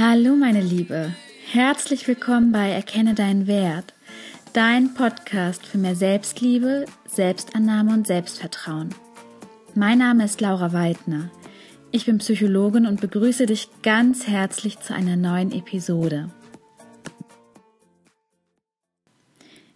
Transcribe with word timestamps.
Hallo 0.00 0.36
meine 0.36 0.60
Liebe, 0.60 1.12
herzlich 1.50 2.06
willkommen 2.06 2.52
bei 2.52 2.70
Erkenne 2.70 3.14
deinen 3.14 3.48
Wert, 3.48 3.94
dein 4.52 4.94
Podcast 4.94 5.66
für 5.66 5.76
mehr 5.76 5.96
Selbstliebe, 5.96 6.84
Selbstannahme 7.04 7.94
und 7.94 8.06
Selbstvertrauen. 8.06 8.94
Mein 9.74 9.98
Name 9.98 10.24
ist 10.24 10.40
Laura 10.40 10.72
Weidner. 10.72 11.32
Ich 11.90 12.06
bin 12.06 12.18
Psychologin 12.18 12.86
und 12.86 13.00
begrüße 13.00 13.46
dich 13.46 13.70
ganz 13.82 14.28
herzlich 14.28 14.78
zu 14.78 14.94
einer 14.94 15.16
neuen 15.16 15.50
Episode. 15.50 16.30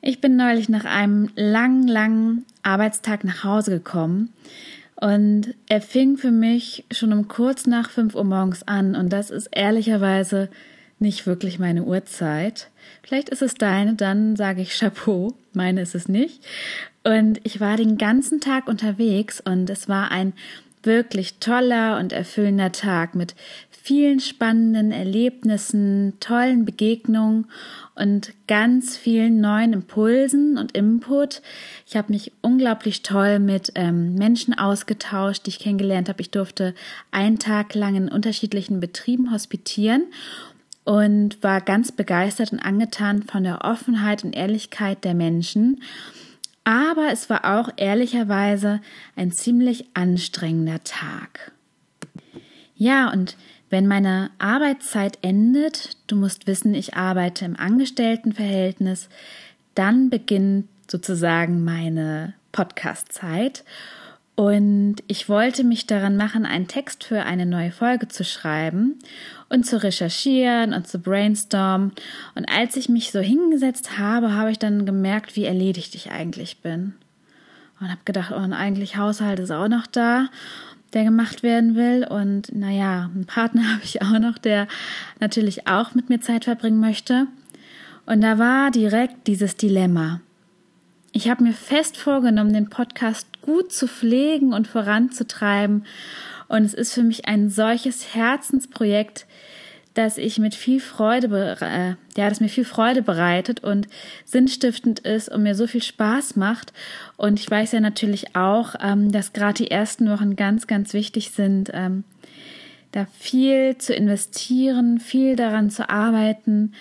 Ich 0.03 0.21
bin 0.21 0.37
neulich 0.37 0.69
nach 0.69 0.85
einem 0.85 1.31
langen, 1.35 1.89
langen 1.89 2.47
Arbeitstag 2.63 3.25
nach 3.25 3.43
Hause 3.43 3.73
gekommen 3.73 4.33
und 5.03 5.57
er 5.69 5.81
fing 5.81 6.17
für 6.17 6.31
mich 6.31 6.85
schon 6.93 7.13
um 7.13 7.27
kurz 7.27 7.67
nach 7.67 7.91
5 7.91 8.15
Uhr 8.15 8.23
morgens 8.23 8.63
an 8.69 8.95
und 8.95 9.13
das 9.13 9.31
ist 9.31 9.49
ehrlicherweise 9.51 10.49
nicht 11.01 11.27
wirklich 11.27 11.59
meine 11.59 11.83
Uhrzeit. 11.83 12.71
Vielleicht 13.03 13.29
ist 13.29 13.43
es 13.43 13.55
deine, 13.55 13.95
dann 13.95 14.37
sage 14.37 14.63
ich 14.63 14.79
Chapeau, 14.79 15.35
meine 15.55 15.83
ist 15.83 15.97
es 15.97 16.07
nicht. 16.07 16.47
Und 17.03 17.41
ich 17.43 17.59
war 17.59 17.77
den 17.77 17.99
ganzen 17.99 18.41
Tag 18.41 18.69
unterwegs 18.69 19.41
und 19.41 19.69
es 19.71 19.89
war 19.89 20.13
ein 20.13 20.35
wirklich 20.83 21.39
toller 21.39 21.99
und 21.99 22.13
erfüllender 22.13 22.73
Tag 22.73 23.15
mit 23.15 23.35
vielen 23.71 24.21
spannenden 24.21 24.93
Erlebnissen, 24.93 26.15
tollen 26.21 26.65
Begegnungen 26.65 27.47
und 27.97 28.33
ganz 28.47 28.97
vielen 28.97 29.41
neuen 29.41 29.73
Impulsen 29.73 30.57
und 30.57 30.73
Input. 30.73 31.43
Ich 31.87 31.97
habe 31.97 32.13
mich 32.13 32.33
unglaublich 32.43 33.03
toll 33.03 33.41
mit 33.41 33.73
ähm, 33.75 34.15
Menschen 34.15 34.57
ausgetauscht, 34.57 35.47
die 35.47 35.51
ich 35.51 35.59
kennengelernt 35.59 36.09
habe. 36.09 36.21
Ich 36.21 36.31
durfte 36.31 36.75
einen 37.11 37.41
Tag 37.41 37.75
lang 37.75 37.97
in 37.97 38.09
unterschiedlichen 38.09 38.79
Betrieben 38.79 39.33
hospitieren 39.33 40.05
und 40.85 41.43
war 41.43 41.61
ganz 41.61 41.93
begeistert 41.93 42.53
und 42.53 42.61
angetan 42.61 43.23
von 43.23 43.45
der 43.45 43.65
Offenheit 43.65 44.25
und 44.25 44.35
Ehrlichkeit 44.35 45.05
der 45.05 45.15
Menschen. 45.15 45.83
Aber 46.65 47.11
es 47.13 47.29
war 47.29 47.59
auch 47.59 47.71
ehrlicherweise 47.77 48.81
ein 49.17 49.33
ziemlich 49.33 49.87
anstrengender 49.95 50.83
Tag. 50.85 51.53
Ja, 52.77 53.11
und 53.11 53.37
wenn 53.71 53.87
meine 53.87 54.31
Arbeitszeit 54.39 55.19
endet, 55.23 55.97
du 56.07 56.17
musst 56.17 56.47
wissen, 56.47 56.75
ich 56.75 56.95
arbeite 56.95 57.45
im 57.45 57.57
Angestelltenverhältnis, 57.57 59.09
dann 59.75 60.11
beginnt 60.11 60.69
sozusagen 60.91 61.65
meine 61.65 62.35
Podcastzeit. 62.53 63.65
Und 64.35 64.97
ich 65.09 65.29
wollte 65.29 65.63
mich 65.63 65.87
daran 65.87 66.17
machen, 66.17 66.47
einen 66.47 66.67
Text 66.67 67.05
für 67.05 67.23
eine 67.23 67.45
neue 67.45 67.71
Folge 67.71 68.09
zu 68.09 68.25
schreiben 68.25 68.99
und 69.51 69.67
zu 69.67 69.83
recherchieren 69.83 70.73
und 70.73 70.89
zu 70.89 70.99
brainstormen. 70.99 71.93
Und 72.35 72.49
als 72.49 72.77
ich 72.77 72.89
mich 72.89 73.13
so 73.13 73.21
hingesetzt 73.21 73.99
habe, 73.99 74.35
habe 74.35 74.51
ich 74.51 74.59
dann 74.59 74.87
gemerkt, 74.87 75.37
wie 75.37 75.45
erledigt 75.45 75.95
ich 75.95 76.11
eigentlich 76.11 76.61
bin. 76.63 76.95
Und 77.79 77.89
habe 77.89 78.01
gedacht, 78.05 78.33
oh, 78.33 78.39
und 78.39 78.55
eigentlich 78.55 78.97
Haushalt 78.97 79.39
ist 79.39 79.51
auch 79.51 79.69
noch 79.69 79.87
da 79.87 80.29
der 80.93 81.05
gemacht 81.05 81.43
werden 81.43 81.75
will. 81.75 82.07
Und 82.09 82.55
naja, 82.55 83.11
einen 83.15 83.27
Partner 83.27 83.63
habe 83.73 83.85
ich 83.85 84.03
auch 84.03 84.19
noch, 84.19 84.39
der 84.39 84.69
natürlich 85.21 85.67
auch 85.67 85.95
mit 85.95 86.09
mir 86.09 86.21
Zeit 86.21 86.45
verbringen 86.45 86.81
möchte. 86.81 87.27
Und 88.07 88.21
da 88.21 88.39
war 88.39 88.71
direkt 88.71 89.27
dieses 89.27 89.57
Dilemma. 89.57 90.21
Ich 91.15 91.29
habe 91.29 91.45
mir 91.45 91.53
fest 91.53 91.99
vorgenommen, 91.99 92.55
den 92.55 92.71
Podcast 92.71 93.27
gut 93.43 93.71
zu 93.71 93.87
pflegen 93.87 94.55
und 94.55 94.67
voranzutreiben. 94.67 95.85
Und 96.49 96.65
es 96.65 96.73
ist 96.73 96.95
für 96.95 97.03
mich 97.03 97.27
ein 97.27 97.51
solches 97.51 98.15
Herzensprojekt, 98.15 99.27
dass 99.93 100.17
ich 100.17 100.39
mit 100.39 100.55
viel 100.55 100.81
Freude, 100.81 101.59
äh, 101.61 102.19
ja, 102.19 102.31
das 102.31 102.41
mir 102.41 102.49
viel 102.49 102.65
Freude 102.65 103.03
bereitet 103.03 103.63
und 103.63 103.89
sinnstiftend 104.25 105.01
ist 105.01 105.29
und 105.29 105.43
mir 105.43 105.55
so 105.55 105.67
viel 105.67 105.83
Spaß 105.83 106.37
macht. 106.37 106.73
Und 107.19 107.39
ich 107.39 107.51
weiß 107.51 107.73
ja 107.73 107.81
natürlich 107.81 108.35
auch, 108.35 108.75
ähm, 108.81 109.13
dass 109.13 109.35
gerade 109.35 109.63
die 109.63 109.71
ersten 109.71 110.09
Wochen 110.09 110.35
ganz, 110.35 110.67
ganz 110.67 110.95
wichtig 110.95 111.31
sind, 111.33 111.71
ähm, 111.75 112.05
da 112.93 113.07
viel 113.19 113.77
zu 113.77 113.95
investieren, 113.95 114.99
viel 114.99 115.37
daran 115.37 115.69
zu 115.69 115.91
arbeiten, 115.91 116.73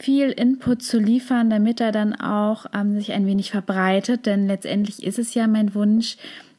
viel 0.00 0.30
Input 0.30 0.82
zu 0.82 0.98
liefern, 0.98 1.50
damit 1.50 1.80
er 1.80 1.92
dann 1.92 2.14
auch 2.14 2.66
ähm, 2.74 2.94
sich 2.94 3.12
ein 3.12 3.26
wenig 3.26 3.50
verbreitet. 3.50 4.26
Denn 4.26 4.46
letztendlich 4.46 5.02
ist 5.02 5.18
es 5.18 5.34
ja 5.34 5.46
mein 5.46 5.74
Wunsch, 5.74 6.16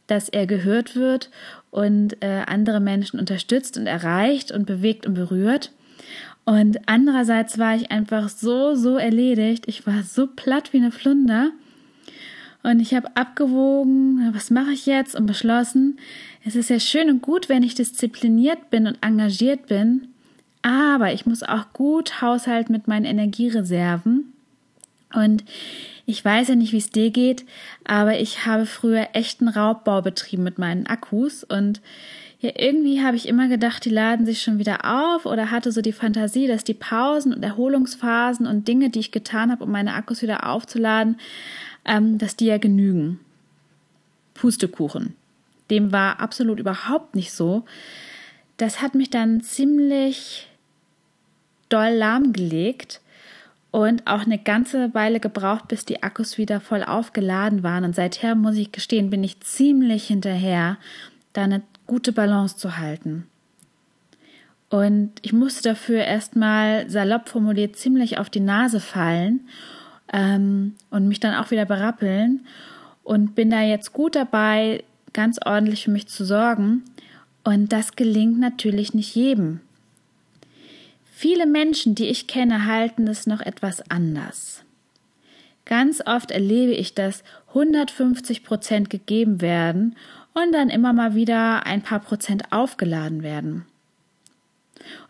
dass 0.07 0.29
er 0.29 0.45
gehört 0.45 0.95
wird 0.95 1.29
und 1.71 2.21
äh, 2.21 2.43
andere 2.45 2.79
Menschen 2.79 3.19
unterstützt 3.19 3.77
und 3.77 3.87
erreicht 3.87 4.51
und 4.51 4.65
bewegt 4.65 5.05
und 5.05 5.15
berührt. 5.15 5.71
Und 6.45 6.79
andererseits 6.87 7.57
war 7.57 7.75
ich 7.75 7.91
einfach 7.91 8.29
so, 8.29 8.75
so 8.75 8.97
erledigt. 8.97 9.67
Ich 9.67 9.87
war 9.87 10.03
so 10.03 10.27
platt 10.27 10.73
wie 10.73 10.77
eine 10.77 10.91
Flunder. 10.91 11.51
Und 12.63 12.79
ich 12.79 12.93
habe 12.93 13.15
abgewogen, 13.15 14.33
was 14.33 14.51
mache 14.51 14.71
ich 14.71 14.85
jetzt 14.85 15.15
und 15.15 15.25
beschlossen, 15.25 15.97
es 16.43 16.55
ist 16.55 16.69
ja 16.69 16.79
schön 16.79 17.09
und 17.09 17.21
gut, 17.21 17.49
wenn 17.49 17.63
ich 17.63 17.75
diszipliniert 17.75 18.69
bin 18.69 18.87
und 18.87 18.97
engagiert 19.01 19.67
bin, 19.67 20.07
aber 20.61 21.13
ich 21.13 21.25
muss 21.25 21.43
auch 21.43 21.73
gut 21.73 22.21
haushalten 22.21 22.71
mit 22.71 22.87
meinen 22.87 23.05
Energiereserven. 23.05 24.33
Und 25.13 25.43
ich 26.05 26.23
weiß 26.23 26.49
ja 26.49 26.55
nicht, 26.55 26.71
wie 26.71 26.77
es 26.77 26.89
dir 26.89 27.11
geht, 27.11 27.45
aber 27.85 28.19
ich 28.19 28.45
habe 28.45 28.65
früher 28.65 29.09
echten 29.13 29.47
Raubbau 29.47 30.01
betrieben 30.01 30.43
mit 30.43 30.57
meinen 30.57 30.87
Akkus 30.87 31.43
und 31.43 31.81
ja, 32.41 32.49
irgendwie 32.57 33.03
habe 33.03 33.15
ich 33.15 33.27
immer 33.27 33.47
gedacht, 33.47 33.85
die 33.85 33.91
laden 33.91 34.25
sich 34.25 34.41
schon 34.41 34.57
wieder 34.57 34.79
auf 34.83 35.27
oder 35.27 35.51
hatte 35.51 35.71
so 35.71 35.81
die 35.81 35.91
Fantasie, 35.91 36.47
dass 36.47 36.63
die 36.63 36.73
Pausen 36.73 37.35
und 37.35 37.43
Erholungsphasen 37.43 38.47
und 38.47 38.67
Dinge, 38.67 38.89
die 38.89 38.99
ich 38.99 39.11
getan 39.11 39.51
habe, 39.51 39.63
um 39.63 39.71
meine 39.71 39.93
Akkus 39.93 40.23
wieder 40.23 40.49
aufzuladen, 40.49 41.19
ähm, 41.85 42.17
dass 42.17 42.35
die 42.35 42.47
ja 42.47 42.57
genügen. 42.57 43.19
Pustekuchen. 44.33 45.15
Dem 45.69 45.91
war 45.91 46.19
absolut 46.19 46.59
überhaupt 46.59 47.13
nicht 47.13 47.31
so. 47.31 47.63
Das 48.57 48.81
hat 48.81 48.95
mich 48.95 49.11
dann 49.11 49.41
ziemlich 49.41 50.47
doll 51.71 51.93
lahmgelegt 51.93 53.01
und 53.71 54.05
auch 54.05 54.21
eine 54.21 54.37
ganze 54.37 54.93
Weile 54.93 55.19
gebraucht, 55.19 55.69
bis 55.69 55.85
die 55.85 56.03
Akkus 56.03 56.37
wieder 56.37 56.59
voll 56.59 56.83
aufgeladen 56.83 57.63
waren. 57.63 57.85
Und 57.85 57.95
seither 57.95 58.35
muss 58.35 58.57
ich 58.57 58.71
gestehen, 58.71 59.09
bin 59.09 59.23
ich 59.23 59.39
ziemlich 59.39 60.07
hinterher, 60.07 60.77
da 61.33 61.43
eine 61.43 61.61
gute 61.87 62.11
Balance 62.11 62.57
zu 62.57 62.77
halten. 62.77 63.27
Und 64.69 65.11
ich 65.21 65.33
musste 65.33 65.63
dafür 65.63 66.03
erstmal 66.03 66.89
salopp 66.89 67.27
formuliert 67.27 67.75
ziemlich 67.75 68.17
auf 68.17 68.29
die 68.29 68.39
Nase 68.39 68.79
fallen 68.79 69.41
ähm, 70.13 70.75
und 70.89 71.07
mich 71.07 71.19
dann 71.19 71.35
auch 71.35 71.51
wieder 71.51 71.65
berappeln 71.65 72.45
und 73.03 73.35
bin 73.35 73.49
da 73.49 73.61
jetzt 73.61 73.91
gut 73.91 74.15
dabei, 74.15 74.83
ganz 75.11 75.39
ordentlich 75.45 75.83
für 75.83 75.91
mich 75.91 76.07
zu 76.07 76.23
sorgen. 76.23 76.83
Und 77.43 77.73
das 77.73 77.95
gelingt 77.97 78.39
natürlich 78.39 78.93
nicht 78.93 79.13
jedem. 79.15 79.59
Viele 81.21 81.45
Menschen, 81.45 81.93
die 81.93 82.07
ich 82.07 82.25
kenne, 82.25 82.65
halten 82.65 83.07
es 83.07 83.27
noch 83.27 83.41
etwas 83.41 83.91
anders. 83.91 84.63
Ganz 85.65 86.01
oft 86.03 86.31
erlebe 86.31 86.71
ich, 86.71 86.95
dass 86.95 87.23
150 87.49 88.43
Prozent 88.43 88.89
gegeben 88.89 89.39
werden 89.39 89.95
und 90.33 90.51
dann 90.51 90.71
immer 90.71 90.93
mal 90.93 91.13
wieder 91.13 91.67
ein 91.67 91.83
paar 91.83 91.99
Prozent 91.99 92.51
aufgeladen 92.51 93.21
werden. 93.21 93.67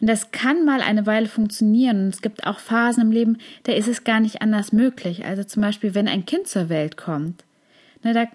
Und 0.02 0.08
das 0.08 0.32
kann 0.32 0.66
mal 0.66 0.82
eine 0.82 1.06
Weile 1.06 1.30
funktionieren. 1.30 2.04
Und 2.04 2.16
es 2.16 2.22
gibt 2.22 2.46
auch 2.46 2.60
Phasen 2.60 3.04
im 3.04 3.12
Leben, 3.14 3.38
da 3.64 3.72
ist 3.72 3.88
es 3.88 4.04
gar 4.04 4.20
nicht 4.20 4.42
anders 4.42 4.74
möglich. 4.74 5.24
Also 5.24 5.46
zum 5.46 5.62
Beispiel, 5.62 5.96
wenn 5.96 6.10
ein 6.10 6.26
Kind 6.26 6.46
zur 6.46 6.68
Welt 6.68 6.98
kommt. 6.98 7.46
Ne, 8.04 8.14
da 8.14 8.26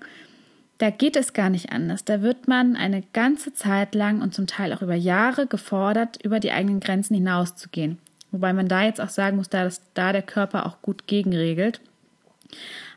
da 0.79 0.91
geht 0.91 1.17
es 1.17 1.33
gar 1.33 1.51
nicht 1.51 1.73
anders. 1.73 2.05
Da 2.05 2.23
wird 2.23 2.49
man 2.49 2.77
eine 2.77 3.03
ganze 3.13 3.55
Zeit 3.55 3.95
lang 3.95 4.21
und 4.21 4.35
zum 4.35 4.47
Teil 4.47 4.73
auch 4.73 4.83
über 4.83 4.95
Jahre 4.95 5.47
gefordert, 5.47 6.19
über 6.23 6.41
die 6.41 6.53
eigenen 6.53 6.81
Grenzen 6.81 7.15
hinauszugehen. 7.15 7.99
Wobei 8.31 8.53
man 8.53 8.69
da 8.69 8.83
jetzt 8.83 9.01
auch 9.01 9.09
sagen 9.09 9.37
muss, 9.37 9.49
dass 9.49 9.81
da 9.95 10.13
der 10.13 10.23
Körper 10.23 10.67
auch 10.67 10.83
gut 10.83 11.07
gegenregelt. 11.07 11.81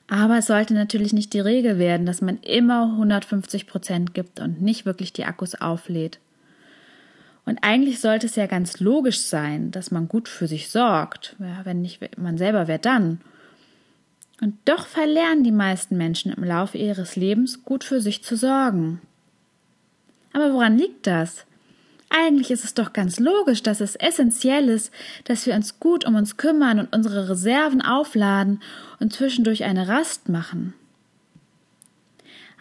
Aber 0.07 0.39
es 0.39 0.47
sollte 0.47 0.73
natürlich 0.73 1.13
nicht 1.13 1.33
die 1.33 1.39
Regel 1.39 1.77
werden, 1.77 2.05
dass 2.05 2.21
man 2.21 2.39
immer 2.39 2.91
150 2.93 3.67
Prozent 3.67 4.13
gibt 4.13 4.39
und 4.39 4.61
nicht 4.61 4.85
wirklich 4.85 5.13
die 5.13 5.25
Akkus 5.25 5.55
auflädt. 5.55 6.19
Und 7.45 7.59
eigentlich 7.61 7.99
sollte 7.99 8.25
es 8.25 8.35
ja 8.35 8.47
ganz 8.47 8.79
logisch 8.79 9.21
sein, 9.21 9.71
dass 9.71 9.91
man 9.91 10.07
gut 10.07 10.27
für 10.27 10.47
sich 10.47 10.69
sorgt. 10.69 11.35
Ja, 11.39 11.61
wenn 11.63 11.81
nicht 11.81 12.17
man 12.17 12.37
selber, 12.37 12.67
wer 12.67 12.79
dann? 12.79 13.21
Und 14.41 14.55
doch 14.65 14.87
verlernen 14.87 15.43
die 15.43 15.51
meisten 15.51 15.97
Menschen 15.97 16.31
im 16.31 16.43
Laufe 16.43 16.77
ihres 16.77 17.15
Lebens 17.15 17.63
gut 17.63 17.83
für 17.83 17.99
sich 17.99 18.23
zu 18.23 18.37
sorgen. 18.37 19.01
Aber 20.31 20.53
woran 20.53 20.77
liegt 20.77 21.07
das? 21.07 21.45
Eigentlich 22.09 22.49
ist 22.49 22.63
es 22.63 22.73
doch 22.73 22.93
ganz 22.93 23.19
logisch, 23.19 23.61
dass 23.61 23.81
es 23.81 23.95
essentiell 23.95 24.67
ist, 24.69 24.91
dass 25.25 25.45
wir 25.45 25.53
uns 25.53 25.79
gut 25.79 26.05
um 26.05 26.15
uns 26.15 26.37
kümmern 26.37 26.79
und 26.79 26.93
unsere 26.93 27.29
Reserven 27.29 27.81
aufladen 27.81 28.61
und 28.99 29.13
zwischendurch 29.13 29.63
eine 29.63 29.87
Rast 29.87 30.27
machen. 30.27 30.73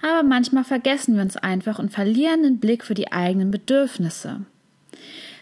Aber 0.02 0.22
manchmal 0.22 0.64
vergessen 0.64 1.16
wir 1.16 1.22
uns 1.22 1.36
einfach 1.36 1.78
und 1.78 1.90
verlieren 1.90 2.42
den 2.42 2.58
Blick 2.58 2.84
für 2.84 2.94
die 2.94 3.10
eigenen 3.10 3.50
Bedürfnisse. 3.50 4.42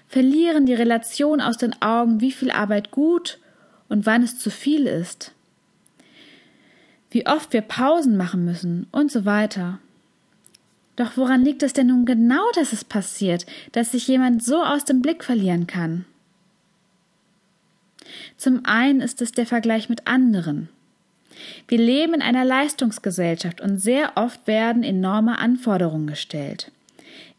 verlieren 0.08 0.66
die 0.66 0.74
Relation 0.74 1.40
aus 1.40 1.56
den 1.56 1.82
Augen, 1.82 2.20
wie 2.20 2.30
viel 2.30 2.52
Arbeit 2.52 2.92
gut 2.92 3.40
und 3.88 4.06
wann 4.06 4.22
es 4.22 4.38
zu 4.38 4.50
viel 4.50 4.86
ist, 4.86 5.32
wie 7.10 7.26
oft 7.26 7.52
wir 7.52 7.62
Pausen 7.62 8.16
machen 8.16 8.44
müssen 8.44 8.86
und 8.92 9.10
so 9.10 9.24
weiter. 9.24 9.78
Doch 10.96 11.16
woran 11.16 11.44
liegt 11.44 11.62
es 11.62 11.72
denn 11.72 11.88
nun 11.88 12.06
genau, 12.06 12.44
dass 12.54 12.72
es 12.72 12.84
passiert, 12.84 13.46
dass 13.72 13.92
sich 13.92 14.08
jemand 14.08 14.42
so 14.42 14.62
aus 14.62 14.84
dem 14.84 15.02
Blick 15.02 15.24
verlieren 15.24 15.66
kann? 15.66 16.06
Zum 18.36 18.64
einen 18.64 19.00
ist 19.00 19.20
es 19.20 19.32
der 19.32 19.46
Vergleich 19.46 19.88
mit 19.88 20.06
anderen. 20.06 20.68
Wir 21.68 21.78
leben 21.78 22.14
in 22.14 22.22
einer 22.22 22.44
Leistungsgesellschaft 22.44 23.60
und 23.60 23.78
sehr 23.78 24.12
oft 24.16 24.46
werden 24.46 24.82
enorme 24.82 25.38
Anforderungen 25.38 26.06
gestellt. 26.06 26.72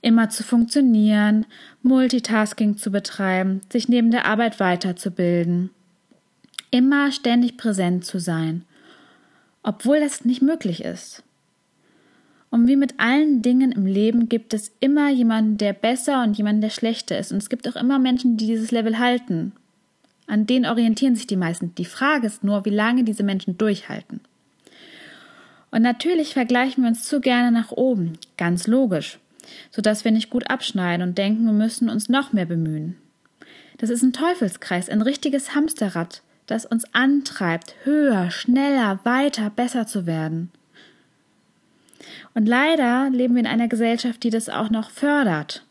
Immer 0.02 0.30
zu 0.30 0.44
funktionieren, 0.44 1.46
Multitasking 1.82 2.78
zu 2.78 2.92
betreiben, 2.92 3.62
sich 3.72 3.90
neben 3.90 4.12
der 4.12 4.26
Arbeit 4.26 4.60
weiterzubilden. 4.60 5.72
Immer 6.70 7.12
ständig 7.12 7.58
präsent 7.58 8.06
zu 8.06 8.20
sein, 8.20 8.64
obwohl 9.68 10.00
das 10.00 10.24
nicht 10.24 10.42
möglich 10.42 10.82
ist. 10.82 11.24
Und 12.50 12.68
wie 12.68 12.78
mit 12.78 13.02
allen 13.02 13.42
Dingen 13.42 13.74
im 13.74 13.86
Leben 13.86 14.30
gibt 14.30 14.54
es 14.54 14.72
immer 14.80 15.10
jemanden, 15.10 15.58
der 15.58 15.74
besser 15.74 16.24
und 16.24 16.38
jemanden, 16.38 16.62
der 16.62 16.70
schlechter 16.70 17.20
ist. 17.20 17.34
Und 17.34 17.40
es 17.40 17.50
gibt 17.50 17.68
auch 17.68 17.76
immer 17.76 18.00
Menschen, 18.00 18.38
die 18.38 18.48
dieses 18.48 18.72
Level 18.72 18.98
halten. 18.98 19.52
An 20.26 20.46
denen 20.46 20.66
orientieren 20.66 21.18
sich 21.18 21.28
die 21.28 21.36
meisten. 21.36 21.76
Die 21.76 21.84
Frage 21.84 22.28
ist 22.28 22.46
nur, 22.46 22.64
wie 22.64 22.70
lange 22.70 23.04
diese 23.04 23.24
Menschen 23.24 23.58
durchhalten. 23.58 24.22
Und 25.70 25.82
natürlich 25.82 26.34
vergleichen 26.34 26.84
wir 26.84 26.90
uns 26.90 27.04
zu 27.04 27.20
gerne 27.20 27.52
nach 27.52 27.74
oben, 27.74 28.14
ganz 28.38 28.68
logisch, 28.68 29.20
sodass 29.70 30.06
wir 30.06 30.14
nicht 30.14 30.30
gut 30.30 30.50
abschneiden 30.50 31.06
und 31.06 31.18
denken, 31.18 31.44
wir 31.44 31.52
müssen 31.52 31.90
uns 31.90 32.08
noch 32.08 32.32
mehr 32.32 32.46
bemühen. 32.46 32.96
Das 33.80 33.90
ist 33.90 34.02
ein 34.02 34.14
Teufelskreis, 34.14 34.88
ein 34.88 35.02
richtiges 35.02 35.56
Hamsterrad, 35.56 36.22
das 36.48 36.66
uns 36.66 36.86
antreibt, 36.94 37.76
höher, 37.84 38.32
schneller, 38.32 39.00
weiter, 39.04 39.50
besser 39.50 39.86
zu 39.86 40.06
werden. 40.06 40.52
Und 42.34 42.48
leider 42.48 43.10
leben 43.10 43.36
wir 43.36 43.42
in 43.42 43.48
einer 43.48 43.68
Gesellschaft, 43.68 44.24
die 44.24 44.30
das 44.30 44.50
auch 44.50 44.70
noch 44.70 44.90
fördert. 44.90 45.64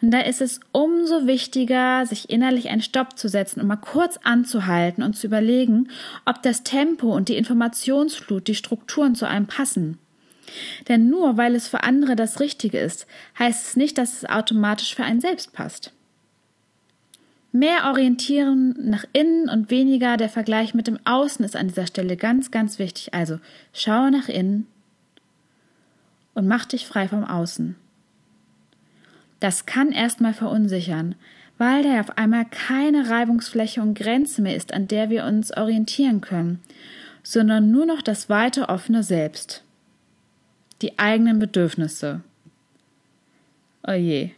Und 0.00 0.12
da 0.12 0.20
ist 0.20 0.40
es 0.40 0.60
umso 0.72 1.26
wichtiger, 1.26 2.06
sich 2.06 2.30
innerlich 2.30 2.68
einen 2.68 2.82
Stopp 2.82 3.18
zu 3.18 3.28
setzen 3.28 3.60
und 3.60 3.66
mal 3.66 3.76
kurz 3.76 4.18
anzuhalten 4.22 5.02
und 5.02 5.14
zu 5.14 5.26
überlegen, 5.26 5.88
ob 6.24 6.42
das 6.42 6.62
Tempo 6.62 7.14
und 7.14 7.28
die 7.28 7.36
Informationsflut, 7.36 8.46
die 8.46 8.54
Strukturen 8.54 9.14
zu 9.14 9.26
einem 9.26 9.46
passen. 9.46 9.98
Denn 10.88 11.08
nur 11.08 11.36
weil 11.36 11.54
es 11.54 11.68
für 11.68 11.82
andere 11.82 12.16
das 12.16 12.38
Richtige 12.38 12.78
ist, 12.78 13.06
heißt 13.38 13.66
es 13.66 13.76
nicht, 13.76 13.98
dass 13.98 14.22
es 14.22 14.28
automatisch 14.28 14.94
für 14.94 15.04
einen 15.04 15.20
selbst 15.20 15.52
passt. 15.52 15.92
Mehr 17.56 17.84
orientieren 17.84 18.74
nach 18.80 19.04
innen 19.12 19.48
und 19.48 19.70
weniger 19.70 20.16
der 20.16 20.28
Vergleich 20.28 20.74
mit 20.74 20.88
dem 20.88 20.98
Außen 21.04 21.44
ist 21.44 21.54
an 21.54 21.68
dieser 21.68 21.86
Stelle 21.86 22.16
ganz, 22.16 22.50
ganz 22.50 22.80
wichtig. 22.80 23.14
Also 23.14 23.38
schaue 23.72 24.10
nach 24.10 24.28
innen 24.28 24.66
und 26.34 26.48
mach 26.48 26.64
dich 26.64 26.84
frei 26.84 27.06
vom 27.06 27.22
Außen. 27.22 27.76
Das 29.38 29.66
kann 29.66 29.92
erstmal 29.92 30.34
verunsichern, 30.34 31.14
weil 31.56 31.84
da 31.84 32.00
auf 32.00 32.18
einmal 32.18 32.44
keine 32.44 33.08
Reibungsfläche 33.08 33.80
und 33.80 33.96
Grenze 33.96 34.42
mehr 34.42 34.56
ist, 34.56 34.74
an 34.74 34.88
der 34.88 35.08
wir 35.08 35.24
uns 35.24 35.56
orientieren 35.56 36.20
können, 36.20 36.58
sondern 37.22 37.70
nur 37.70 37.86
noch 37.86 38.02
das 38.02 38.28
weite 38.28 38.68
offene 38.68 39.04
Selbst. 39.04 39.62
Die 40.82 40.98
eigenen 40.98 41.38
Bedürfnisse. 41.38 42.20
Oje, 43.86 44.32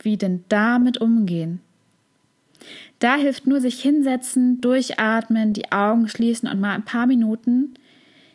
wie 0.00 0.16
denn 0.16 0.42
damit 0.48 1.00
umgehen? 1.00 1.60
Da 2.98 3.16
hilft 3.16 3.46
nur 3.46 3.60
sich 3.60 3.80
hinsetzen, 3.80 4.60
durchatmen, 4.60 5.52
die 5.52 5.72
Augen 5.72 6.08
schließen 6.08 6.48
und 6.48 6.60
mal 6.60 6.74
ein 6.74 6.84
paar 6.84 7.06
Minuten 7.06 7.74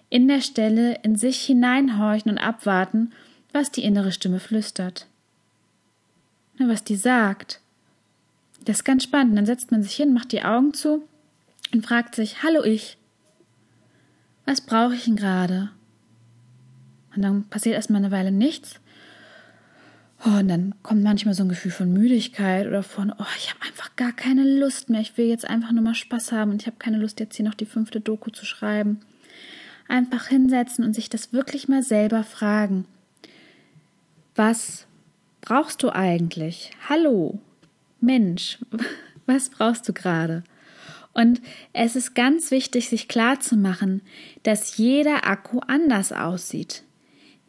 in 0.10 0.28
der 0.28 0.42
Stelle 0.42 1.00
in 1.04 1.16
sich 1.16 1.42
hineinhorchen 1.42 2.32
und 2.32 2.38
abwarten, 2.38 3.12
was 3.54 3.72
die 3.72 3.84
innere 3.84 4.12
Stimme 4.12 4.40
flüstert 4.40 5.08
ne, 6.62 6.70
was 6.72 6.84
die 6.84 6.96
sagt. 6.96 7.60
Das 8.66 8.78
ist 8.78 8.84
ganz 8.84 9.04
spannend. 9.04 9.38
Dann 9.38 9.46
setzt 9.46 9.72
man 9.72 9.84
sich 9.84 9.96
hin, 9.96 10.14
macht 10.14 10.32
die 10.32 10.44
Augen 10.44 10.74
zu 10.74 11.04
und 11.74 11.86
fragt 11.86 12.16
sich, 12.16 12.44
hallo 12.44 12.64
ich, 12.64 12.98
was 14.46 14.62
brauche 14.62 14.96
ich 14.96 15.06
denn 15.06 15.16
gerade? 15.16 15.70
Und 17.16 17.24
dann 17.24 17.44
passiert 17.46 17.76
erstmal 17.76 18.02
eine 18.02 18.12
Weile 18.12 18.32
nichts. 18.32 18.80
Oh, 20.24 20.38
und 20.38 20.50
dann 20.50 20.76
kommt 20.84 21.02
manchmal 21.02 21.34
so 21.34 21.44
ein 21.44 21.50
Gefühl 21.50 21.72
von 21.72 21.92
Müdigkeit 21.92 22.68
oder 22.68 22.84
von, 22.84 23.12
oh, 23.18 23.26
ich 23.38 23.50
habe 23.50 23.66
einfach 23.66 23.96
gar 23.96 24.12
keine 24.12 24.44
Lust 24.60 24.90
mehr. 24.90 25.02
Ich 25.02 25.18
will 25.18 25.26
jetzt 25.26 25.50
einfach 25.50 25.72
nur 25.72 25.84
mal 25.84 25.96
Spaß 25.96 26.32
haben 26.32 26.52
und 26.52 26.62
ich 26.62 26.68
habe 26.68 26.78
keine 26.78 26.98
Lust, 26.98 27.20
jetzt 27.20 27.38
hier 27.38 27.46
noch 27.46 27.56
die 27.56 27.66
fünfte 27.66 28.02
Doku 28.02 28.30
zu 28.30 28.46
schreiben. 28.46 29.00
Einfach 29.88 30.28
hinsetzen 30.28 30.86
und 30.86 30.94
sich 30.94 31.10
das 31.10 31.34
wirklich 31.34 31.68
mal 31.68 31.82
selber 31.82 32.24
fragen. 32.24 32.86
Was 34.36 34.86
brauchst 35.42 35.82
du 35.82 35.90
eigentlich? 35.90 36.72
Hallo, 36.88 37.40
Mensch, 38.00 38.60
was 39.26 39.50
brauchst 39.50 39.90
du 39.90 39.94
gerade? 39.94 40.44
Und 41.14 41.42
es 41.74 41.96
ist 41.96 42.14
ganz 42.14 42.52
wichtig, 42.52 42.90
sich 42.90 43.08
klarzumachen, 43.08 44.02
dass 44.44 44.78
jeder 44.78 45.28
Akku 45.28 45.60
anders 45.68 46.14
aussieht. 46.14 46.84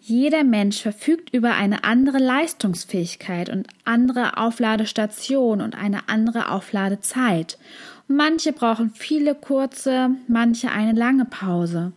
Jeder 0.05 0.43
Mensch 0.43 0.83
verfügt 0.83 1.33
über 1.33 1.55
eine 1.55 1.85
andere 1.85 2.19
Leistungsfähigkeit 2.19 3.49
und 3.49 3.69
andere 3.85 4.37
Aufladestation 4.37 5.61
und 5.61 5.77
eine 5.77 6.09
andere 6.09 6.51
Aufladezeit. 6.51 7.57
Manche 8.09 8.53
brauchen 8.53 8.91
viele 8.91 9.37
kurze, 9.37 10.11
manche 10.27 10.73
eine 10.73 10.99
lange 10.99 11.25
Pause. 11.25 11.93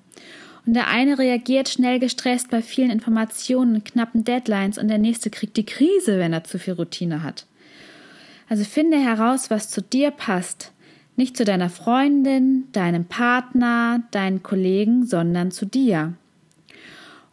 Und 0.67 0.75
der 0.75 0.87
eine 0.87 1.17
reagiert 1.17 1.67
schnell 1.67 1.97
gestresst 1.97 2.51
bei 2.51 2.61
vielen 2.61 2.91
Informationen 2.91 3.83
knappen 3.83 4.23
Deadlines 4.23 4.77
und 4.77 4.87
der 4.87 4.99
nächste 4.99 5.31
kriegt 5.31 5.57
die 5.57 5.65
Krise, 5.65 6.19
wenn 6.19 6.31
er 6.31 6.43
zu 6.43 6.59
viel 6.59 6.73
Routine 6.75 7.23
hat. 7.23 7.47
Also 8.47 8.65
finde 8.65 8.97
heraus, 8.97 9.49
was 9.49 9.71
zu 9.71 9.81
dir 9.81 10.11
passt. 10.11 10.73
Nicht 11.15 11.35
zu 11.35 11.43
deiner 11.43 11.71
Freundin, 11.71 12.65
deinem 12.71 13.05
Partner, 13.05 14.03
deinen 14.11 14.43
Kollegen, 14.43 15.07
sondern 15.07 15.49
zu 15.49 15.65
dir. 15.65 16.13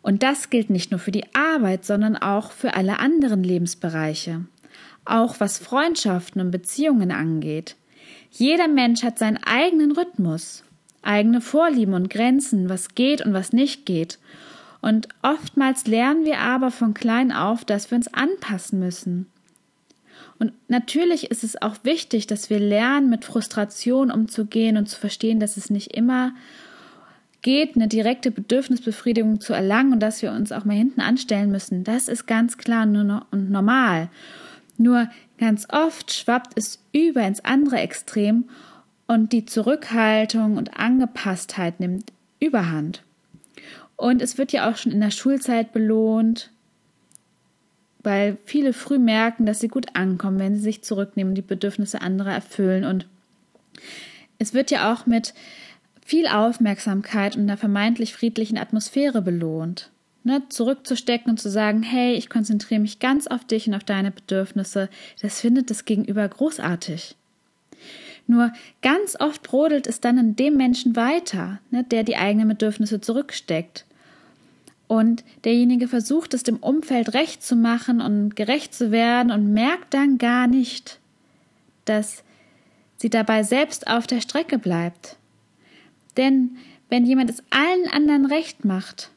Und 0.03 0.23
das 0.23 0.51
gilt 0.51 0.69
nicht 0.69 0.91
nur 0.91 1.01
für 1.01 1.13
die 1.13 1.35
Arbeit, 1.35 1.85
sondern 1.85 2.17
auch 2.17 2.51
für 2.51 2.75
alle 2.75 2.99
anderen 2.99 3.45
Lebensbereiche. 3.45 4.45
Auch 5.05 5.41
was 5.41 5.59
Freundschaften 5.59 6.41
und 6.41 6.51
Beziehungen 6.51 7.11
angeht. 7.13 7.77
Jeder 8.31 8.69
Mensch 8.69 9.03
hat 9.03 9.19
seinen 9.19 9.39
eigenen 9.45 9.93
Rhythmus 9.93 10.65
eigene 11.03 11.41
Vorlieben 11.41 11.95
und 11.95 12.11
Grenzen, 12.11 12.69
was 12.69 12.95
geht 12.95 13.25
und 13.25 13.33
was 13.33 13.53
nicht 13.53 13.85
geht. 13.85 14.19
Und 14.81 15.09
oftmals 15.23 15.87
lernen 15.87 16.25
wir 16.25 16.39
aber 16.39 16.71
von 16.71 16.95
klein 16.95 17.33
auf, 17.33 17.65
dass 17.65 17.91
wir 17.91 17.97
uns 17.97 18.13
anpassen 18.13 18.79
müssen. 18.79 19.27
Und 20.39 20.53
natürlich 20.69 21.31
ist 21.31 21.45
es 21.45 21.61
auch 21.61 21.77
wichtig, 21.85 22.27
dass 22.27 22.51
wir 22.51 22.59
lernen, 22.59 23.11
mit 23.11 23.25
Frustration 23.25 24.11
umzugehen 24.11 24.77
und 24.77 24.89
zu 24.89 24.99
verstehen, 24.99 25.39
dass 25.39 25.57
es 25.57 25.71
nicht 25.71 25.95
immer 25.95 26.33
geht, 27.43 27.77
eine 27.77 27.89
direkte 27.89 28.31
Bedürfnisbefriedigung 28.31 29.41
zu 29.41 29.53
erlangen 29.53 29.93
und 29.93 30.01
dass 30.01 30.23
wir 30.23 30.33
uns 30.33 30.53
auch 30.53 30.65
mal 30.65 30.77
hinten 30.77 31.01
anstellen 31.01 31.51
müssen. 31.51 31.85
Das 31.85 32.09
ist 32.09 32.27
ganz 32.27 32.57
klar 32.57 32.85
und 32.85 33.51
normal. 33.51 34.09
Nur 34.79 35.09
ganz 35.39 35.67
oft 35.71 36.13
schwappt 36.13 36.53
es 36.57 36.83
über 36.93 37.23
ins 37.23 37.45
andere 37.45 37.79
Extrem 37.79 38.49
und 39.07 39.33
die 39.33 39.45
Zurückhaltung 39.45 40.57
und 40.57 40.79
Angepasstheit 40.79 41.81
nimmt 41.81 42.13
überhand. 42.41 43.03
Und 43.97 44.23
es 44.23 44.39
wird 44.39 44.53
ja 44.53 44.71
auch 44.71 44.77
schon 44.77 44.93
in 44.93 45.01
der 45.01 45.11
Schulzeit 45.11 45.73
belohnt, 45.73 46.51
weil 48.03 48.39
viele 48.45 48.73
früh 48.73 48.99
merken, 48.99 49.47
dass 49.47 49.61
sie 49.61 49.69
gut 49.69 49.95
ankommen, 49.95 50.39
wenn 50.39 50.57
sie 50.57 50.63
sich 50.63 50.83
zurücknehmen, 50.83 51.35
die 51.35 51.43
Bedürfnisse 51.43 52.01
anderer 52.01 52.33
erfüllen. 52.33 52.85
Und 52.85 53.07
es 54.39 54.55
wird 54.55 54.71
ja 54.71 54.93
auch 54.93 55.07
mit 55.07 55.35
viel 56.05 56.27
Aufmerksamkeit 56.27 57.37
und 57.37 57.43
einer 57.43 57.57
vermeintlich 57.57 58.13
friedlichen 58.13 58.59
Atmosphäre 58.59 59.23
belohnt. 59.23 59.91
Ne, 60.25 60.43
zurückzustecken 60.49 61.31
und 61.31 61.41
zu 61.41 61.51
sagen, 61.51 61.83
hey, 61.83 62.15
ich 62.15 62.31
konzentriere 62.31 62.81
mich 62.81 63.01
ganz 63.01 63.27
auf 63.27 63.45
dich 63.45 63.67
und 63.67 63.75
auf 63.75 63.83
deine 63.83 64.13
Bedürfnisse, 64.13 64.89
das 65.21 65.41
findet 65.41 65.69
das 65.69 65.85
Gegenüber 65.85 66.29
großartig. 66.29 67.17
Nur 68.29 68.53
ganz 68.83 69.17
oft 69.19 69.43
brodelt 69.43 69.89
es 69.89 70.01
dann 70.01 70.19
in 70.19 70.37
dem 70.37 70.57
Menschen 70.57 70.95
weiter, 70.95 71.59
ne, 71.73 71.83
der 71.83 72.05
die 72.05 72.17
eigenen 72.17 72.49
Bedürfnisse 72.49 73.01
zurücksteckt. 73.01 73.85
Und 74.87 75.25
derjenige 75.45 75.89
versucht 75.89 76.35
es 76.35 76.43
dem 76.43 76.59
Umfeld 76.59 77.15
recht 77.15 77.43
zu 77.43 77.57
machen 77.57 78.01
und 78.01 78.37
gerecht 78.37 78.75
zu 78.75 78.93
werden 78.93 79.33
und 79.33 79.53
merkt 79.53 79.95
dann 79.95 80.19
gar 80.19 80.47
nicht, 80.47 81.01
dass 81.85 82.23
sie 82.97 83.11
dabei 83.11 83.43
selbst 83.43 83.89
auf 83.89 84.07
der 84.07 84.21
Strecke 84.21 84.59
bleibt. 84.59 85.17
Denn 86.17 86.57
wenn 86.89 87.07
jemand 87.07 87.31
es 87.31 87.43
allen 87.51 87.89
anderen 87.89 88.27
recht 88.27 88.65
macht, 88.65 89.11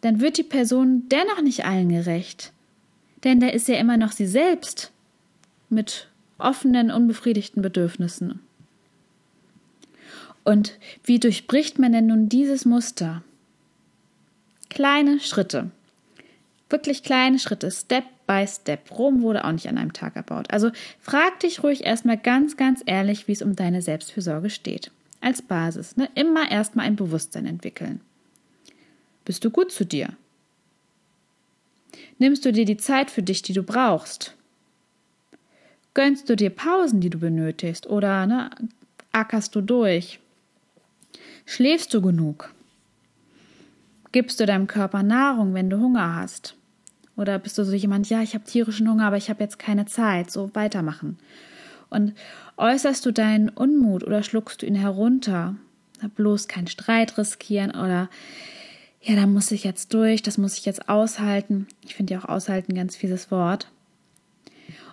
dann 0.00 0.20
wird 0.20 0.38
die 0.38 0.42
Person 0.42 1.08
dennoch 1.08 1.42
nicht 1.42 1.64
allen 1.64 1.88
gerecht. 1.88 2.52
Denn 3.24 3.40
da 3.40 3.48
ist 3.48 3.68
ja 3.68 3.76
immer 3.76 3.96
noch 3.96 4.12
sie 4.12 4.26
selbst 4.26 4.92
mit 5.68 6.08
offenen, 6.38 6.90
unbefriedigten 6.90 7.62
Bedürfnissen. 7.62 8.40
Und 10.44 10.78
wie 11.04 11.20
durchbricht 11.20 11.78
man 11.78 11.92
denn 11.92 12.06
nun 12.06 12.28
dieses 12.28 12.64
Muster? 12.64 13.22
Kleine 14.70 15.20
Schritte. 15.20 15.70
Wirklich 16.68 17.02
kleine 17.02 17.38
Schritte, 17.38 17.70
Step 17.70 18.04
by 18.26 18.46
Step. 18.48 18.90
Rom 18.90 19.22
wurde 19.22 19.44
auch 19.44 19.52
nicht 19.52 19.68
an 19.68 19.78
einem 19.78 19.92
Tag 19.92 20.16
erbaut. 20.16 20.50
Also 20.50 20.70
frag 20.98 21.38
dich 21.40 21.62
ruhig 21.62 21.84
erstmal 21.84 22.16
ganz, 22.16 22.56
ganz 22.56 22.82
ehrlich, 22.86 23.28
wie 23.28 23.32
es 23.32 23.42
um 23.42 23.54
deine 23.54 23.82
Selbstfürsorge 23.82 24.50
steht. 24.50 24.90
Als 25.22 25.40
Basis. 25.40 25.96
Ne? 25.96 26.10
Immer 26.14 26.50
erstmal 26.50 26.84
ein 26.84 26.96
Bewusstsein 26.96 27.46
entwickeln. 27.46 28.00
Bist 29.24 29.44
du 29.44 29.50
gut 29.50 29.70
zu 29.70 29.86
dir? 29.86 30.16
Nimmst 32.18 32.44
du 32.44 32.52
dir 32.52 32.64
die 32.64 32.76
Zeit 32.76 33.10
für 33.10 33.22
dich, 33.22 33.40
die 33.42 33.52
du 33.52 33.62
brauchst? 33.62 34.34
Gönnst 35.94 36.28
du 36.28 36.36
dir 36.36 36.50
Pausen, 36.50 37.00
die 37.00 37.10
du 37.10 37.18
benötigst? 37.18 37.86
Oder 37.86 38.26
ne, 38.26 38.50
ackerst 39.12 39.54
du 39.54 39.60
durch? 39.60 40.18
Schläfst 41.46 41.94
du 41.94 42.02
genug? 42.02 42.52
Gibst 44.10 44.40
du 44.40 44.46
deinem 44.46 44.66
Körper 44.66 45.02
Nahrung, 45.02 45.54
wenn 45.54 45.70
du 45.70 45.78
Hunger 45.78 46.16
hast? 46.16 46.56
Oder 47.16 47.38
bist 47.38 47.58
du 47.58 47.64
so 47.64 47.72
jemand, 47.74 48.08
ja, 48.08 48.22
ich 48.22 48.34
habe 48.34 48.44
tierischen 48.44 48.90
Hunger, 48.90 49.06
aber 49.06 49.18
ich 49.18 49.30
habe 49.30 49.42
jetzt 49.42 49.58
keine 49.58 49.86
Zeit, 49.86 50.30
so 50.30 50.50
weitermachen. 50.54 51.18
Und 51.92 52.14
äußerst 52.56 53.04
du 53.04 53.12
deinen 53.12 53.48
Unmut 53.48 54.04
oder 54.04 54.22
schluckst 54.22 54.62
du 54.62 54.66
ihn 54.66 54.74
herunter? 54.74 55.56
Bloß 56.16 56.48
keinen 56.48 56.66
Streit 56.66 57.16
riskieren 57.18 57.70
oder 57.70 58.08
ja, 59.02 59.16
da 59.16 59.26
muss 59.26 59.50
ich 59.50 59.64
jetzt 59.64 59.94
durch, 59.94 60.22
das 60.22 60.38
muss 60.38 60.56
ich 60.56 60.64
jetzt 60.64 60.88
aushalten. 60.88 61.66
Ich 61.84 61.94
finde 61.94 62.14
ja 62.14 62.20
auch 62.20 62.28
aushalten 62.28 62.74
ganz 62.74 62.96
fieses 62.96 63.30
Wort. 63.30 63.68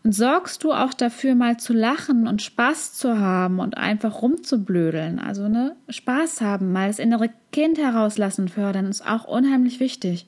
Und 0.04 0.14
sorgst 0.14 0.64
du 0.64 0.72
auch 0.72 0.94
dafür, 0.94 1.36
mal 1.36 1.58
zu 1.58 1.74
lachen 1.74 2.28
und 2.28 2.42
Spaß 2.42 2.94
zu 2.94 3.20
haben 3.20 3.60
und 3.60 3.78
einfach 3.78 4.22
rumzublödeln? 4.22 5.20
Also, 5.20 5.48
ne, 5.48 5.76
Spaß 5.90 6.42
haben, 6.42 6.72
mal 6.72 6.88
das 6.88 7.00
innere 7.00 7.30
Kind 7.52 7.78
herauslassen 7.78 8.48
fördern, 8.48 8.86
ist 8.86 9.06
auch 9.06 9.26
unheimlich 9.26 9.80
wichtig. 9.80 10.26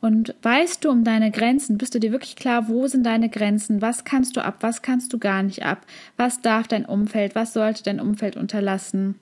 Und 0.00 0.34
weißt 0.42 0.84
du 0.84 0.90
um 0.90 1.02
deine 1.02 1.30
Grenzen? 1.30 1.76
Bist 1.76 1.94
du 1.94 1.98
dir 1.98 2.12
wirklich 2.12 2.36
klar, 2.36 2.68
wo 2.68 2.86
sind 2.86 3.04
deine 3.04 3.28
Grenzen? 3.28 3.82
Was 3.82 4.04
kannst 4.04 4.36
du 4.36 4.44
ab? 4.44 4.58
Was 4.60 4.82
kannst 4.82 5.12
du 5.12 5.18
gar 5.18 5.42
nicht 5.42 5.64
ab? 5.64 5.84
Was 6.16 6.40
darf 6.40 6.68
dein 6.68 6.84
Umfeld? 6.84 7.34
Was 7.34 7.52
sollte 7.52 7.82
dein 7.82 8.00
Umfeld 8.00 8.36
unterlassen? 8.36 9.16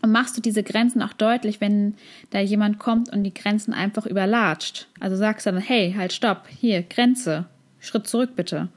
Und 0.00 0.12
machst 0.12 0.36
du 0.36 0.40
diese 0.40 0.62
Grenzen 0.62 1.02
auch 1.02 1.12
deutlich, 1.12 1.60
wenn 1.60 1.94
da 2.30 2.40
jemand 2.40 2.78
kommt 2.78 3.12
und 3.12 3.24
die 3.24 3.34
Grenzen 3.34 3.74
einfach 3.74 4.06
überlatscht? 4.06 4.88
Also 5.00 5.16
sagst 5.16 5.46
du 5.46 5.52
dann, 5.52 5.60
hey, 5.60 5.94
halt, 5.96 6.12
stopp, 6.12 6.46
hier, 6.48 6.82
Grenze, 6.82 7.46
Schritt 7.80 8.06
zurück 8.06 8.30
bitte. 8.36 8.68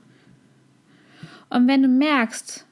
Und 1.50 1.68
wenn 1.68 1.84
du 1.84 1.88
merkst, 1.88 2.66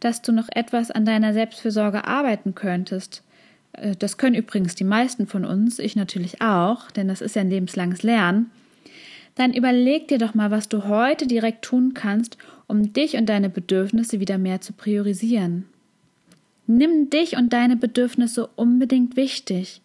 dass 0.00 0.20
du 0.20 0.32
noch 0.32 0.48
etwas 0.54 0.90
an 0.90 1.06
deiner 1.06 1.32
Selbstfürsorge 1.32 2.06
arbeiten 2.06 2.54
könntest, 2.54 3.22
das 3.98 4.18
können 4.18 4.36
übrigens 4.36 4.74
die 4.74 4.84
meisten 4.84 5.26
von 5.26 5.44
uns, 5.44 5.78
ich 5.78 5.96
natürlich 5.96 6.40
auch, 6.40 6.90
denn 6.90 7.08
das 7.08 7.20
ist 7.20 7.36
ja 7.36 7.42
ein 7.42 7.50
lebenslanges 7.50 8.02
Lernen, 8.02 8.50
dann 9.34 9.52
überleg 9.52 10.08
dir 10.08 10.18
doch 10.18 10.34
mal, 10.34 10.50
was 10.50 10.68
du 10.68 10.84
heute 10.84 11.26
direkt 11.26 11.64
tun 11.64 11.92
kannst, 11.94 12.38
um 12.66 12.92
dich 12.92 13.16
und 13.16 13.26
deine 13.26 13.50
Bedürfnisse 13.50 14.20
wieder 14.20 14.38
mehr 14.38 14.60
zu 14.60 14.72
priorisieren. 14.72 15.66
Nimm 16.66 17.10
dich 17.10 17.36
und 17.36 17.52
deine 17.52 17.76
Bedürfnisse 17.76 18.46
unbedingt 18.46 19.16
wichtig. 19.16 19.82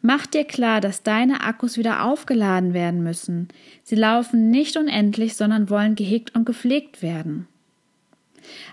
Mach 0.00 0.26
dir 0.26 0.44
klar, 0.44 0.80
dass 0.80 1.02
deine 1.02 1.42
Akkus 1.42 1.76
wieder 1.76 2.04
aufgeladen 2.04 2.72
werden 2.72 3.02
müssen. 3.02 3.48
Sie 3.82 3.96
laufen 3.96 4.50
nicht 4.50 4.76
unendlich, 4.76 5.36
sondern 5.36 5.70
wollen 5.70 5.94
gehegt 5.94 6.34
und 6.34 6.46
gepflegt 6.46 7.02
werden. 7.02 7.46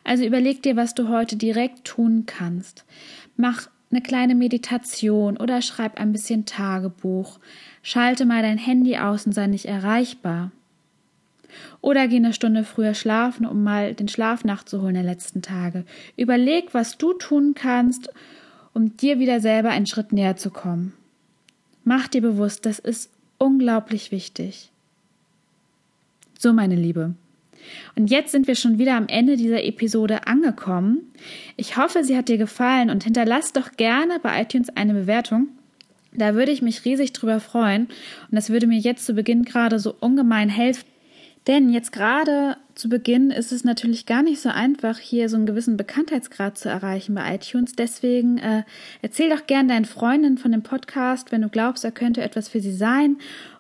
Also 0.04 0.24
überleg 0.24 0.64
dir, 0.64 0.76
was 0.76 0.96
du 0.96 1.10
heute 1.10 1.36
direkt 1.36 1.86
tun 1.86 2.24
kannst. 2.26 2.86
Mach 3.36 3.70
eine 3.92 4.02
kleine 4.02 4.36
Meditation 4.36 5.38
oder 5.38 5.62
schreib 5.62 6.00
ein 6.00 6.12
bisschen 6.12 6.46
Tagebuch. 6.46 7.40
Schalte 7.82 8.26
mal 8.26 8.42
dein 8.42 8.58
Handy 8.58 8.98
aus 8.98 9.26
und 9.26 9.34
sei 9.34 9.48
nicht 9.48 9.66
erreichbar. 9.66 10.52
Oder 11.82 12.08
geh 12.08 12.18
eine 12.18 12.34
Stunde 12.34 12.64
früher 12.64 12.94
schlafen, 12.94 13.46
um 13.46 13.64
mal 13.64 13.94
den 13.94 14.08
Schlaf 14.08 14.44
nachzuholen 14.44 14.96
der 14.96 15.04
letzten 15.04 15.42
Tage. 15.42 15.86
Überleg, 16.18 16.74
was 16.74 16.98
du 16.98 17.14
tun 17.14 17.54
kannst, 17.56 18.10
um 18.74 18.98
dir 18.98 19.20
wieder 19.20 19.40
selber 19.40 19.70
einen 19.70 19.86
Schritt 19.86 20.12
näher 20.12 20.36
zu 20.36 20.50
kommen. 20.50 20.94
Mach 21.84 22.08
dir 22.08 22.22
bewusst, 22.22 22.66
das 22.66 22.80
ist 22.80 23.10
unglaublich 23.38 24.12
wichtig. 24.12 24.72
So, 26.38 26.52
meine 26.52 26.76
Liebe. 26.76 27.14
Und 27.96 28.10
jetzt 28.10 28.32
sind 28.32 28.48
wir 28.48 28.56
schon 28.56 28.78
wieder 28.78 28.96
am 28.96 29.08
Ende 29.08 29.38
dieser 29.38 29.64
Episode 29.64 30.28
angekommen. 30.28 31.12
Ich 31.58 31.78
hoffe, 31.78 32.04
sie 32.04 32.18
hat 32.18 32.30
dir 32.30 32.38
gefallen 32.38 32.90
und 32.90 33.04
hinterlass 33.04 33.54
doch 33.54 33.72
gerne 33.74 34.20
bei 34.22 34.42
iTunes 34.42 34.70
eine 34.70 34.94
Bewertung. 34.94 35.48
Da 36.14 36.36
würde 36.36 36.52
ich 36.52 36.62
mich 36.62 36.86
riesig 36.86 37.14
drüber 37.14 37.40
freuen 37.40 37.88
und 38.30 38.36
das 38.36 38.50
würde 38.50 38.68
mir 38.68 38.80
jetzt 38.80 39.06
zu 39.06 39.14
Beginn 39.14 39.44
gerade 39.44 39.80
so 39.80 39.96
ungemein 40.00 40.50
helfen. 40.50 40.86
Denn 41.48 41.70
jetzt 41.70 41.92
gerade 41.92 42.58
zu 42.74 42.90
Beginn 42.90 43.30
ist 43.30 43.52
es 43.52 43.64
natürlich 43.64 44.08
gar 44.08 44.24
nicht 44.24 44.42
so 44.42 44.50
einfach, 44.50 44.98
hier 44.98 45.30
so 45.30 45.36
einen 45.36 45.46
gewissen 45.46 45.78
Bekanntheitsgrad 45.78 46.58
zu 46.58 46.70
erreichen 46.70 47.14
bei 47.14 47.36
iTunes. 47.36 47.74
Deswegen 47.74 48.40
äh, 48.40 48.64
erzähl 49.04 49.30
doch 49.30 49.46
gern 49.46 49.68
deinen 49.68 49.86
Freundinnen 49.86 50.40
von 50.40 50.52
dem 50.52 50.64
Podcast, 50.64 51.32
wenn 51.32 51.44
du 51.44 51.50
glaubst, 51.50 51.86
er 51.86 51.92
könnte 51.92 52.24
etwas 52.24 52.50
für 52.50 52.62
sie 52.62 52.74
sein. 52.74 53.18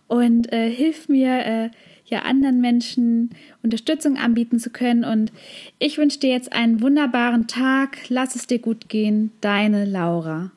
Und 0.07 0.51
äh, 0.51 0.69
hilf 0.69 1.09
mir, 1.09 1.45
äh, 1.45 1.69
ja 2.05 2.19
anderen 2.19 2.61
Menschen 2.61 3.31
Unterstützung 3.63 4.17
anbieten 4.17 4.59
zu 4.59 4.69
können. 4.69 5.03
Und 5.03 5.31
ich 5.79 5.97
wünsche 5.97 6.19
dir 6.19 6.29
jetzt 6.29 6.53
einen 6.53 6.81
wunderbaren 6.81 7.47
Tag. 7.47 7.97
Lass 8.09 8.35
es 8.35 8.47
dir 8.47 8.59
gut 8.59 8.89
gehen. 8.89 9.31
Deine 9.41 9.85
Laura. 9.85 10.51